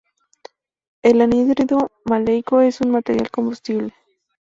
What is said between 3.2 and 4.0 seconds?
combustible.